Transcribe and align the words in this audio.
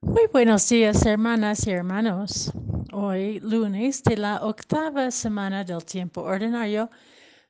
Muy 0.00 0.28
buenos 0.32 0.68
días, 0.68 1.04
hermanas 1.06 1.66
y 1.66 1.70
hermanos. 1.72 2.52
Hoy, 2.92 3.40
lunes 3.40 4.04
de 4.04 4.16
la 4.16 4.36
octava 4.44 5.10
semana 5.10 5.64
del 5.64 5.84
tiempo 5.84 6.22
ordinario, 6.22 6.88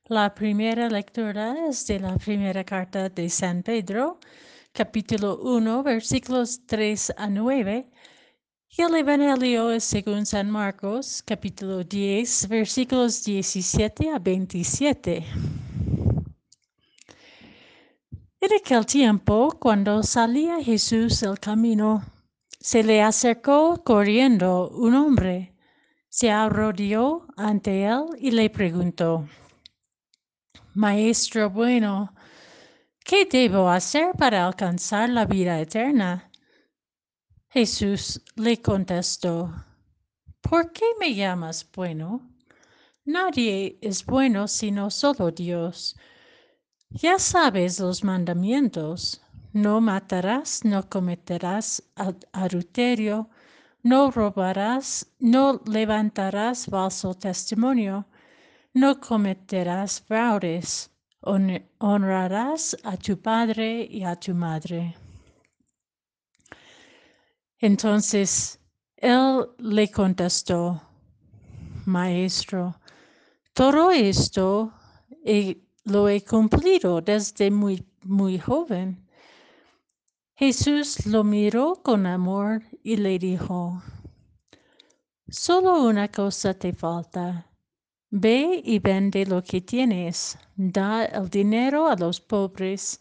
la 0.07 0.35
primera 0.35 0.89
lectura 0.89 1.69
es 1.69 1.87
de 1.87 2.01
la 2.01 2.17
primera 2.17 2.65
carta 2.65 3.11
de 3.11 3.29
San 3.29 3.63
Pedro, 3.63 4.19
capítulo 4.73 5.39
1, 5.43 5.83
versículos 5.83 6.65
3 6.65 7.13
a 7.19 7.29
9, 7.29 7.91
y 8.71 8.83
el 8.83 8.95
Evangelio 8.95 9.71
es 9.71 9.85
según 9.85 10.25
San 10.25 10.51
Marcos, 10.51 11.23
capítulo 11.27 11.85
10, 11.85 12.49
versículos 12.49 13.25
17 13.25 14.09
a 14.09 14.19
27. 14.19 15.25
En 18.41 18.53
aquel 18.55 18.87
tiempo, 18.87 19.55
cuando 19.61 20.03
salía 20.03 20.63
Jesús 20.63 21.21
del 21.21 21.39
camino, 21.39 22.03
se 22.61 22.83
le 22.83 23.03
acercó 23.03 23.83
corriendo 23.85 24.69
un 24.71 24.95
hombre, 24.95 25.55
se 26.09 26.31
arrodilló 26.31 27.27
ante 27.37 27.85
él 27.85 28.07
y 28.19 28.31
le 28.31 28.51
preguntó, 28.51 29.29
Maestro 30.75 31.51
bueno, 31.51 32.15
¿qué 33.05 33.25
debo 33.25 33.69
hacer 33.69 34.13
para 34.19 34.47
alcanzar 34.47 35.09
la 35.09 35.25
vida 35.25 35.61
eterna? 35.61 36.31
Jesús 37.51 38.21
le 38.37 38.61
contestó, 38.61 39.53
¿por 40.41 40.73
qué 40.73 40.85
me 41.01 41.15
llamas 41.15 41.67
bueno? 41.75 42.29
Nadie 43.05 43.79
es 43.81 44.05
bueno 44.05 44.47
sino 44.49 44.91
solo 44.91 45.31
Dios. 45.31 45.97
Ya 46.91 47.19
sabes 47.19 47.81
los 47.81 48.05
mandamientos. 48.05 49.23
No 49.53 49.81
matarás, 49.81 50.65
no 50.65 50.89
cometerás 50.89 51.83
adulterio, 52.33 53.31
no 53.83 54.11
robarás, 54.11 55.07
no 55.19 55.61
levantarás 55.65 56.67
falso 56.67 57.15
testimonio, 57.15 58.05
no 58.75 59.01
cometerás 59.01 60.01
fraudes, 60.01 60.91
honrarás 61.79 62.77
a 62.85 62.97
tu 62.97 63.17
padre 63.17 63.87
y 63.91 64.05
a 64.05 64.15
tu 64.17 64.35
madre. 64.35 64.95
Entonces 67.59 68.61
él 68.97 69.47
le 69.59 69.91
contestó, 69.91 70.81
Maestro, 71.87 72.77
todo 73.53 73.91
esto 73.91 74.73
lo 75.85 76.09
he 76.09 76.23
cumplido 76.23 77.01
desde 77.01 77.51
muy, 77.51 77.85
muy 78.05 78.39
joven. 78.39 79.08
Jesús 80.41 81.05
lo 81.05 81.25
miró 81.25 81.83
con 81.83 82.07
amor 82.07 82.63
y 82.85 82.97
le 82.97 83.19
dijo, 83.19 83.83
Solo 85.29 85.83
una 85.83 86.07
cosa 86.13 86.55
te 86.55 86.73
falta. 86.73 87.51
Ve 88.11 88.63
y 88.65 88.79
vende 88.79 89.27
lo 89.27 89.43
que 89.43 89.61
tienes, 89.61 90.39
da 90.55 91.07
el 91.07 91.29
dinero 91.29 91.89
a 91.89 91.97
los 91.97 92.21
pobres, 92.21 93.01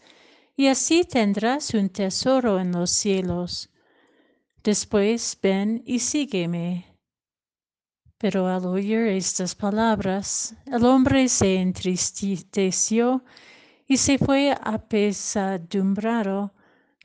y 0.55 0.65
así 0.65 1.03
tendrás 1.03 1.75
un 1.75 1.89
tesoro 1.89 2.59
en 2.59 2.71
los 2.71 2.89
cielos. 2.89 3.69
Después 4.63 5.37
ven 5.39 5.83
y 5.85 5.99
sígueme. 5.99 6.87
Pero 8.17 8.47
al 8.47 8.65
oír 8.65 9.09
estas 9.09 9.53
palabras, 9.53 10.55
el 10.65 10.83
hombre 10.83 11.29
se 11.29 11.57
entristeció 11.57 13.23
y 13.87 13.97
se 13.97 14.17
fue 14.17 14.57
apesadumbrado 14.59 16.56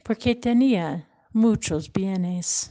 porque 0.03 0.35
tenía 0.35 1.09
muchos 1.33 1.93
bienes. 1.93 2.71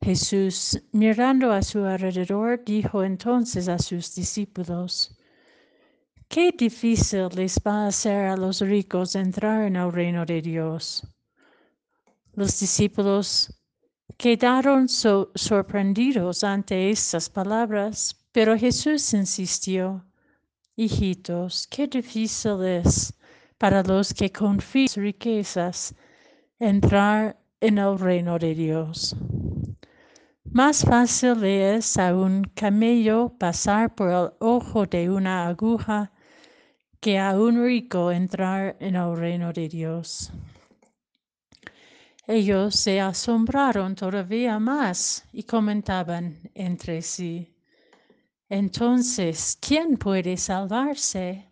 Jesús, 0.00 0.80
mirando 0.92 1.52
a 1.52 1.62
su 1.62 1.84
alrededor, 1.84 2.62
dijo 2.64 3.04
entonces 3.04 3.68
a 3.68 3.78
sus 3.78 4.14
discípulos, 4.14 5.16
Qué 6.28 6.50
difícil 6.50 7.28
les 7.34 7.60
va 7.64 7.86
a 7.86 7.92
ser 7.92 8.26
a 8.26 8.36
los 8.36 8.60
ricos 8.60 9.14
entrar 9.14 9.66
en 9.66 9.76
el 9.76 9.92
reino 9.92 10.24
de 10.24 10.40
Dios. 10.40 11.06
Los 12.34 12.58
discípulos 12.58 13.62
Quedaron 14.22 14.88
sorprendidos 14.88 16.44
ante 16.44 16.90
estas 16.90 17.28
palabras, 17.28 18.14
pero 18.30 18.56
Jesús 18.56 19.12
insistió, 19.14 20.04
Hijitos, 20.76 21.66
qué 21.66 21.88
difícil 21.88 22.62
es 22.62 23.12
para 23.62 23.80
los 23.84 24.12
que 24.12 24.32
confían 24.32 24.88
riquezas 24.96 25.94
entrar 26.58 27.36
en 27.60 27.78
el 27.78 27.96
reino 27.96 28.36
de 28.36 28.56
Dios. 28.56 29.14
Más 30.42 30.84
fácil 30.84 31.44
es 31.44 31.96
a 31.96 32.12
un 32.12 32.42
camello 32.56 33.28
pasar 33.38 33.94
por 33.94 34.08
el 34.10 34.30
ojo 34.40 34.84
de 34.86 35.08
una 35.08 35.46
aguja 35.46 36.10
que 36.98 37.20
a 37.20 37.38
un 37.38 37.64
rico 37.64 38.10
entrar 38.10 38.76
en 38.80 38.96
el 38.96 39.16
reino 39.16 39.52
de 39.52 39.68
Dios. 39.68 40.32
Ellos 42.26 42.74
se 42.74 43.00
asombraron 43.00 43.94
todavía 43.94 44.58
más 44.58 45.24
y 45.32 45.44
comentaban 45.44 46.36
entre 46.56 47.00
sí, 47.00 47.54
entonces, 48.48 49.56
¿quién 49.60 49.98
puede 49.98 50.36
salvarse? 50.36 51.51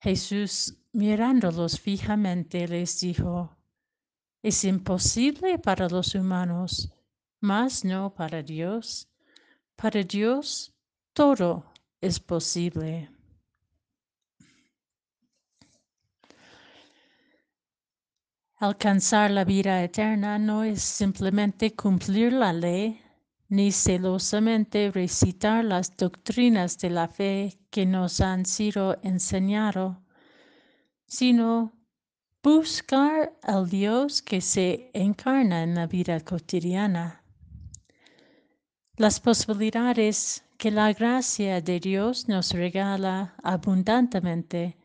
Jesús, 0.00 0.76
mirándolos 0.92 1.80
fijamente, 1.80 2.68
les 2.68 3.00
dijo, 3.00 3.56
es 4.42 4.64
imposible 4.64 5.58
para 5.58 5.88
los 5.88 6.14
humanos, 6.14 6.92
mas 7.40 7.84
no 7.84 8.14
para 8.14 8.42
Dios. 8.42 9.08
Para 9.74 10.02
Dios 10.02 10.72
todo 11.12 11.64
es 12.00 12.20
posible. 12.20 13.10
Alcanzar 18.60 19.30
la 19.30 19.44
vida 19.44 19.82
eterna 19.84 20.38
no 20.38 20.64
es 20.64 20.82
simplemente 20.82 21.74
cumplir 21.74 22.32
la 22.32 22.52
ley, 22.52 23.00
ni 23.48 23.70
celosamente 23.70 24.90
recitar 24.92 25.64
las 25.64 25.96
doctrinas 25.96 26.76
de 26.78 26.90
la 26.90 27.08
fe 27.08 27.58
que 27.78 27.86
nos 27.86 28.20
han 28.20 28.44
sido 28.44 28.98
enseñado, 29.04 30.02
sino 31.06 31.72
buscar 32.42 33.38
al 33.44 33.70
Dios 33.70 34.20
que 34.20 34.40
se 34.40 34.90
encarna 34.94 35.62
en 35.62 35.76
la 35.76 35.86
vida 35.86 36.18
cotidiana. 36.18 37.22
Las 38.96 39.20
posibilidades 39.20 40.42
que 40.56 40.72
la 40.72 40.92
gracia 40.92 41.60
de 41.60 41.78
Dios 41.78 42.28
nos 42.28 42.50
regala 42.50 43.36
abundantemente 43.44 44.76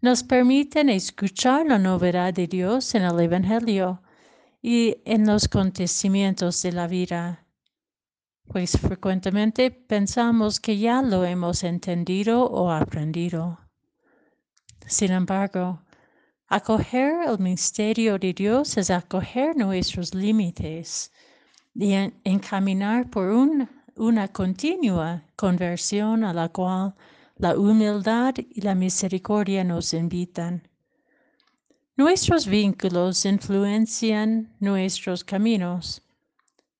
nos 0.00 0.24
permiten 0.24 0.88
escuchar 0.88 1.66
la 1.66 1.78
novedad 1.78 2.34
de 2.34 2.48
Dios 2.48 2.96
en 2.96 3.04
el 3.04 3.20
Evangelio 3.20 4.02
y 4.60 4.96
en 5.04 5.24
los 5.24 5.44
acontecimientos 5.44 6.60
de 6.62 6.72
la 6.72 6.88
vida, 6.88 7.43
pues 8.46 8.78
frecuentemente 8.78 9.70
pensamos 9.70 10.60
que 10.60 10.78
ya 10.78 11.02
lo 11.02 11.24
hemos 11.24 11.64
entendido 11.64 12.44
o 12.44 12.70
aprendido. 12.70 13.58
Sin 14.86 15.12
embargo, 15.12 15.82
acoger 16.48 17.26
el 17.26 17.38
misterio 17.38 18.18
de 18.18 18.32
Dios 18.32 18.76
es 18.76 18.90
acoger 18.90 19.56
nuestros 19.56 20.14
límites 20.14 21.10
y 21.74 21.92
encaminar 22.24 23.10
por 23.10 23.30
una 23.96 24.28
continua 24.28 25.24
conversión 25.36 26.22
a 26.22 26.32
la 26.32 26.48
cual 26.50 26.94
la 27.36 27.58
humildad 27.58 28.34
y 28.50 28.60
la 28.60 28.74
misericordia 28.74 29.64
nos 29.64 29.92
invitan. 29.94 30.68
Nuestros 31.96 32.46
vínculos 32.46 33.24
influencian 33.24 34.54
nuestros 34.60 35.24
caminos. 35.24 36.03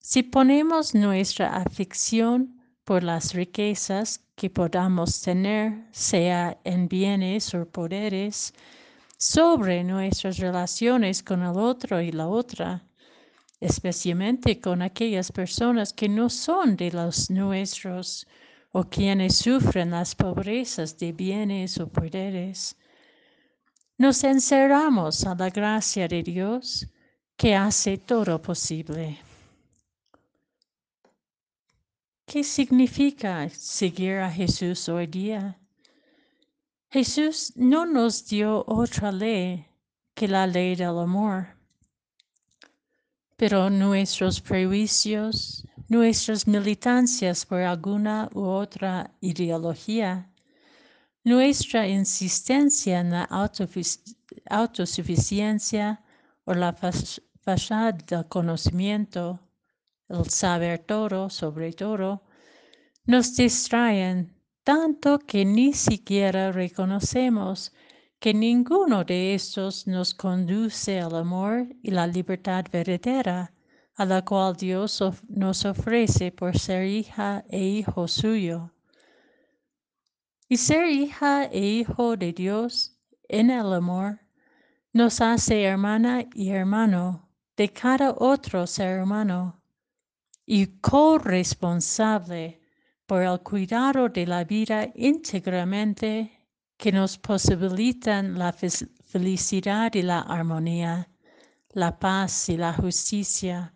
Si 0.06 0.22
ponemos 0.22 0.94
nuestra 0.94 1.56
aflicción 1.56 2.60
por 2.84 3.02
las 3.02 3.32
riquezas 3.32 4.20
que 4.36 4.50
podamos 4.50 5.22
tener, 5.22 5.86
sea 5.92 6.58
en 6.62 6.88
bienes 6.88 7.54
o 7.54 7.64
poderes, 7.66 8.52
sobre 9.16 9.82
nuestras 9.82 10.36
relaciones 10.36 11.22
con 11.22 11.42
el 11.42 11.56
otro 11.56 12.02
y 12.02 12.12
la 12.12 12.28
otra, 12.28 12.84
especialmente 13.60 14.60
con 14.60 14.82
aquellas 14.82 15.32
personas 15.32 15.94
que 15.94 16.10
no 16.10 16.28
son 16.28 16.76
de 16.76 16.90
los 16.90 17.30
nuestros, 17.30 18.26
o 18.72 18.84
quienes 18.84 19.36
sufren 19.36 19.92
las 19.92 20.14
pobrezas 20.14 20.98
de 20.98 21.12
bienes 21.12 21.80
o 21.80 21.88
poderes, 21.88 22.76
nos 23.96 24.22
encerramos 24.22 25.24
a 25.24 25.34
la 25.34 25.48
gracia 25.48 26.06
de 26.06 26.22
Dios 26.22 26.86
que 27.38 27.54
hace 27.54 27.96
todo 27.96 28.42
posible. 28.42 29.18
¿Qué 32.34 32.42
significa 32.42 33.48
seguir 33.48 34.18
a 34.18 34.28
Jesús 34.28 34.88
hoy 34.88 35.06
día? 35.06 35.56
Jesús 36.90 37.52
no 37.54 37.86
nos 37.86 38.26
dio 38.26 38.64
otra 38.66 39.12
ley 39.12 39.64
que 40.16 40.26
la 40.26 40.44
ley 40.44 40.74
del 40.74 40.98
amor. 40.98 41.46
pero 43.36 43.70
nuestros 43.70 44.40
prejuicios, 44.40 45.64
nuestras 45.88 46.48
militancias 46.48 47.46
por 47.46 47.60
alguna 47.60 48.28
u 48.34 48.42
otra 48.42 49.12
ideología, 49.20 50.28
nuestra 51.22 51.86
insistencia 51.86 52.98
en 52.98 53.10
la 53.10 53.28
autosuficiencia 54.50 56.02
o 56.46 56.52
la 56.52 56.72
fachada 56.72 57.92
del 57.92 58.26
conocimiento, 58.26 59.38
el 60.08 60.28
saber 60.28 60.80
todo 60.80 61.30
sobre 61.30 61.72
todo, 61.72 62.23
nos 63.06 63.36
distraen 63.36 64.32
tanto 64.62 65.18
que 65.18 65.44
ni 65.44 65.72
siquiera 65.74 66.52
reconocemos 66.52 67.72
que 68.18 68.32
ninguno 68.32 69.04
de 69.04 69.34
estos 69.34 69.86
nos 69.86 70.14
conduce 70.14 70.98
al 70.98 71.14
amor 71.14 71.66
y 71.82 71.90
la 71.90 72.06
libertad 72.06 72.64
verdadera 72.72 73.52
a 73.96 74.04
la 74.06 74.24
cual 74.24 74.56
Dios 74.56 75.02
nos 75.28 75.64
ofrece 75.66 76.32
por 76.32 76.58
ser 76.58 76.86
hija 76.86 77.44
e 77.50 77.62
hijo 77.62 78.08
suyo. 78.08 78.72
Y 80.48 80.56
ser 80.56 80.88
hija 80.88 81.44
e 81.44 81.60
hijo 81.60 82.16
de 82.16 82.32
Dios 82.32 82.98
en 83.28 83.50
el 83.50 83.72
amor 83.72 84.20
nos 84.92 85.20
hace 85.20 85.62
hermana 85.62 86.24
y 86.34 86.48
hermano 86.48 87.28
de 87.56 87.68
cada 87.68 88.14
otro 88.16 88.66
ser 88.66 89.02
humano 89.02 89.60
y 90.46 90.66
corresponsable 90.80 92.63
por 93.06 93.22
el 93.22 93.40
cuidado 93.40 94.08
de 94.08 94.26
la 94.26 94.44
vida 94.44 94.90
íntegramente 94.94 96.30
que 96.76 96.90
nos 96.90 97.18
posibilitan 97.18 98.38
la 98.38 98.52
felicidad 98.52 99.92
y 99.94 100.02
la 100.02 100.20
armonía, 100.20 101.08
la 101.70 101.98
paz 101.98 102.48
y 102.48 102.56
la 102.56 102.72
justicia. 102.72 103.74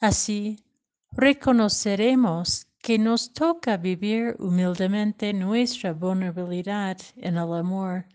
Así, 0.00 0.64
reconoceremos 1.12 2.66
que 2.82 2.98
nos 2.98 3.32
toca 3.32 3.76
vivir 3.76 4.34
humildemente 4.38 5.32
nuestra 5.32 5.92
vulnerabilidad 5.92 6.98
en 7.16 7.36
el 7.36 7.52
amor, 7.52 8.06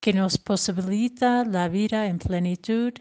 que 0.00 0.12
nos 0.12 0.38
posibilita 0.38 1.44
la 1.44 1.68
vida 1.68 2.06
en 2.06 2.18
plenitud, 2.18 2.92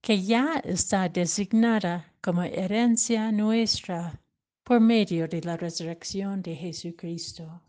que 0.00 0.22
ya 0.22 0.60
está 0.64 1.08
designada 1.08 2.12
como 2.20 2.42
herencia 2.42 3.30
nuestra 3.32 4.21
por 4.64 4.80
medio 4.80 5.26
de 5.28 5.40
la 5.42 5.56
resurrección 5.56 6.42
de 6.42 6.54
Jesucristo. 6.54 7.62